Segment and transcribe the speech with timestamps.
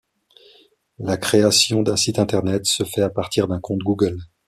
[0.97, 4.17] La création d'un site internet se fait à partir d'un compte Google.